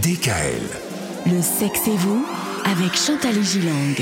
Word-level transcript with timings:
DKL. 0.00 0.62
Le 1.26 1.42
sexe 1.42 1.86
et 1.86 1.96
vous 1.98 2.24
avec 2.64 2.96
Chantal 2.96 3.34
Gilang. 3.42 3.94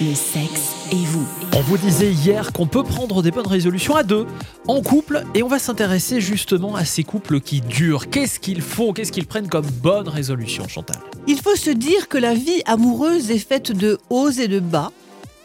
Le 0.00 0.12
sexe 0.12 0.72
et 0.90 1.04
vous. 1.04 1.24
On 1.54 1.60
vous 1.60 1.78
disait 1.78 2.10
hier 2.10 2.52
qu'on 2.52 2.66
peut 2.66 2.82
prendre 2.82 3.22
des 3.22 3.30
bonnes 3.30 3.46
résolutions 3.46 3.94
à 3.94 4.02
deux, 4.02 4.26
en 4.66 4.82
couple, 4.82 5.22
et 5.34 5.44
on 5.44 5.48
va 5.48 5.60
s'intéresser 5.60 6.20
justement 6.20 6.74
à 6.74 6.84
ces 6.84 7.04
couples 7.04 7.40
qui 7.40 7.60
durent. 7.60 8.10
Qu'est-ce 8.10 8.40
qu'ils 8.40 8.60
font? 8.60 8.92
Qu'est-ce 8.92 9.12
qu'ils 9.12 9.28
prennent 9.28 9.48
comme 9.48 9.66
bonne 9.66 10.08
résolution, 10.08 10.66
Chantal? 10.66 10.98
Il 11.28 11.40
faut 11.40 11.54
se 11.54 11.70
dire 11.70 12.08
que 12.08 12.18
la 12.18 12.34
vie 12.34 12.62
amoureuse 12.64 13.30
est 13.30 13.38
faite 13.38 13.70
de 13.70 13.98
hauts 14.10 14.30
et 14.30 14.48
de 14.48 14.58
bas. 14.58 14.90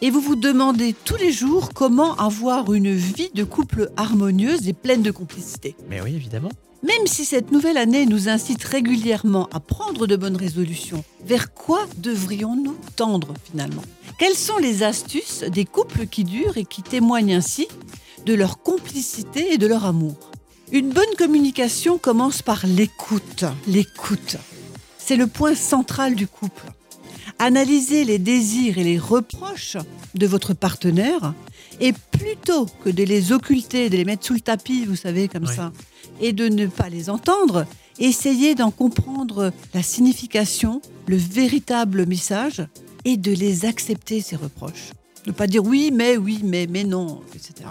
Et 0.04 0.10
vous 0.10 0.20
vous 0.20 0.36
demandez 0.36 0.96
tous 1.06 1.16
les 1.16 1.32
jours 1.32 1.74
comment 1.76 2.16
avoir 2.16 2.74
une 2.74 2.92
vie 2.92 3.30
de 3.36 3.44
couple 3.44 3.92
harmonieuse 3.98 4.68
et 4.68 4.74
pleine 4.74 5.04
de 5.04 5.12
complicité. 5.12 5.76
Mais 5.90 6.02
oui, 6.02 6.16
évidemment. 6.16 6.50
Même 6.82 7.06
si 7.06 7.24
cette 7.24 7.52
nouvelle 7.52 7.78
année 7.78 8.08
nous 8.08 8.28
incite 8.28 8.64
régulièrement 8.64 9.48
à 9.54 9.60
prendre 9.60 10.08
de 10.08 10.16
bonnes 10.16 10.38
résolutions, 10.38 11.04
vers 11.24 11.54
quoi 11.54 11.86
devrions-nous 11.98 12.76
tendre 12.96 13.36
finalement? 13.44 13.84
Quelles 14.18 14.34
sont 14.34 14.58
les 14.58 14.82
astuces 14.82 15.44
des 15.44 15.66
couples 15.66 16.08
qui 16.08 16.24
durent 16.24 16.58
et 16.58 16.66
qui 16.66 16.82
témoignent 16.82 17.36
ainsi 17.36 17.68
de 18.26 18.34
leur 18.34 18.64
complicité 18.64 19.54
et 19.54 19.60
de 19.60 19.68
leur 19.68 19.86
amour? 19.86 20.16
Une 20.72 20.90
bonne 20.90 21.14
communication 21.16 22.00
commence 22.00 22.42
par 22.42 22.66
l'écoute. 22.66 23.46
L'écoute. 23.68 24.38
C'est 24.98 25.16
le 25.16 25.28
point 25.28 25.54
central 25.54 26.16
du 26.16 26.26
couple. 26.26 26.66
Analysez 27.44 28.04
les 28.04 28.20
désirs 28.20 28.78
et 28.78 28.84
les 28.84 29.00
reproches 29.00 29.76
de 30.14 30.28
votre 30.28 30.54
partenaire 30.54 31.34
et 31.80 31.92
plutôt 31.92 32.68
que 32.84 32.90
de 32.92 33.02
les 33.02 33.32
occulter, 33.32 33.90
de 33.90 33.98
les 33.98 34.06
mettre 34.06 34.28
sous 34.28 34.36
le 34.36 34.42
tapis, 34.42 34.86
vous 34.86 34.96
savez, 34.96 35.28
comme 35.28 35.46
Oui. 35.48 35.56
ça, 35.56 35.72
et 36.20 36.34
de 36.34 36.48
ne 36.48 36.68
pas 36.68 36.88
les 36.88 37.10
entendre, 37.10 37.66
essayez 37.98 38.54
d'en 38.54 38.70
comprendre 38.70 39.52
la 39.74 39.82
signification, 39.82 40.84
le 41.08 41.18
véritable 41.18 42.06
message 42.06 42.62
et 43.06 43.18
de 43.18 43.32
les 43.32 43.66
accepter, 43.66 44.22
ces 44.22 44.36
reproches. 44.36 44.92
Ne 45.26 45.32
pas 45.32 45.48
dire 45.48 45.66
oui, 45.66 45.90
mais, 45.92 46.18
oui, 46.18 46.42
mais, 46.44 46.68
mais 46.68 46.84
non, 46.84 47.22
etc. 47.34 47.68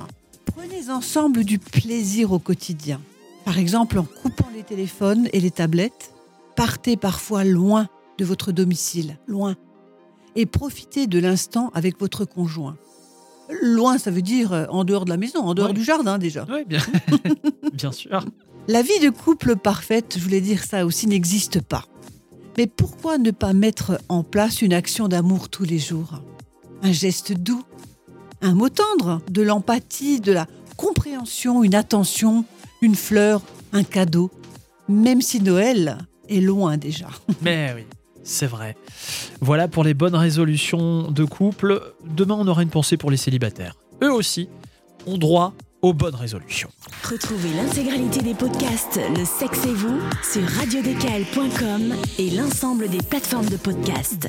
Prenez 0.46 0.90
ensemble 0.90 1.44
du 1.44 1.60
plaisir 1.60 2.32
au 2.32 2.40
quotidien. 2.40 3.00
Par 3.44 3.56
exemple, 3.56 4.00
en 4.00 4.04
coupant 4.04 4.48
les 4.52 4.64
téléphones 4.64 5.28
et 5.32 5.38
les 5.38 5.52
tablettes, 5.52 6.12
partez 6.56 6.96
parfois 6.96 7.44
loin 7.44 7.88
de 8.18 8.24
votre 8.26 8.52
domicile, 8.52 9.16
loin, 9.26 9.56
et 10.36 10.46
profitez 10.46 11.06
de 11.06 11.18
l'instant 11.18 11.70
avec 11.74 11.98
votre 12.00 12.24
conjoint. 12.24 12.76
Loin, 13.62 13.98
ça 13.98 14.10
veut 14.10 14.22
dire 14.22 14.52
euh, 14.52 14.66
en 14.70 14.84
dehors 14.84 15.04
de 15.04 15.10
la 15.10 15.16
maison, 15.16 15.40
en 15.40 15.54
dehors 15.54 15.68
Ouais. 15.68 15.74
du 15.74 15.82
jardin 15.82 16.18
déjà. 16.18 16.46
Oui, 16.50 16.64
bien, 16.66 16.80
bien 17.72 17.90
sûr. 17.92 18.24
La 18.68 18.82
vie 18.82 19.00
de 19.02 19.10
couple 19.10 19.56
parfaite, 19.56 20.14
je 20.16 20.22
voulais 20.22 20.40
dire 20.40 20.62
ça 20.64 20.86
aussi, 20.86 21.06
n'existe 21.08 21.60
pas. 21.60 21.84
Mais 22.56 22.66
pourquoi 22.68 23.18
ne 23.18 23.30
pas 23.32 23.52
mettre 23.52 24.00
en 24.08 24.22
place 24.22 24.62
une 24.62 24.72
action 24.72 25.08
d'amour 25.08 25.48
tous 25.48 25.64
les 25.64 25.78
jours? 25.78 26.22
Un 26.82 26.92
geste 26.92 27.32
doux, 27.32 27.62
un 28.42 28.54
mot 28.54 28.68
tendre, 28.68 29.20
de 29.30 29.42
l'empathie, 29.42 30.20
de 30.20 30.32
la 30.32 30.46
compréhension, 30.76 31.64
une 31.64 31.74
attention, 31.74 32.44
une 32.82 32.94
fleur, 32.94 33.42
un 33.72 33.82
cadeau. 33.82 34.30
Même 34.88 35.22
si 35.22 35.40
Noël 35.40 35.98
est 36.28 36.40
loin 36.40 36.76
déjà. 36.76 37.08
Mais 37.42 37.72
oui, 37.76 37.84
c'est 38.22 38.46
vrai. 38.46 38.76
Voilà 39.40 39.68
pour 39.68 39.84
les 39.84 39.94
bonnes 39.94 40.14
résolutions 40.14 41.10
de 41.10 41.24
couple. 41.24 41.80
Demain, 42.04 42.36
on 42.38 42.46
aura 42.48 42.62
une 42.62 42.70
pensée 42.70 42.96
pour 42.96 43.10
les 43.10 43.16
célibataires. 43.16 43.76
Eux 44.02 44.12
aussi 44.12 44.48
ont 45.06 45.18
droit 45.18 45.54
aux 45.82 45.94
bonnes 45.94 46.14
résolutions. 46.14 46.70
Retrouvez 47.08 47.52
l'intégralité 47.54 48.20
des 48.20 48.34
podcasts 48.34 49.00
Le 49.16 49.24
sexe 49.24 49.64
et 49.64 49.74
vous 49.74 49.98
sur 50.22 50.42
radiodkl.com 50.42 51.94
et 52.18 52.30
l'ensemble 52.30 52.88
des 52.88 53.02
plateformes 53.02 53.48
de 53.48 53.56
podcasts. 53.56 54.28